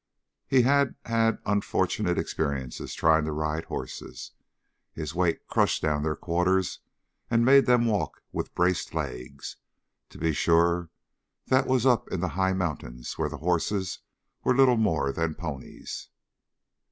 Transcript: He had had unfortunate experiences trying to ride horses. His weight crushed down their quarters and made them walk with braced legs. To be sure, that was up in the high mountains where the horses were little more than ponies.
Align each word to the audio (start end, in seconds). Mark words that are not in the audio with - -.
He 0.47 0.63
had 0.63 0.95
had 1.05 1.37
unfortunate 1.45 2.17
experiences 2.17 2.95
trying 2.95 3.23
to 3.25 3.31
ride 3.31 3.65
horses. 3.65 4.31
His 4.93 5.13
weight 5.13 5.47
crushed 5.47 5.83
down 5.83 6.01
their 6.01 6.15
quarters 6.15 6.79
and 7.29 7.45
made 7.45 7.67
them 7.67 7.85
walk 7.85 8.23
with 8.31 8.55
braced 8.55 8.95
legs. 8.95 9.57
To 10.09 10.17
be 10.17 10.33
sure, 10.33 10.89
that 11.49 11.67
was 11.67 11.85
up 11.85 12.11
in 12.11 12.19
the 12.19 12.29
high 12.29 12.53
mountains 12.53 13.19
where 13.19 13.29
the 13.29 13.37
horses 13.45 13.99
were 14.43 14.57
little 14.57 14.75
more 14.75 15.11
than 15.11 15.35
ponies. 15.35 16.09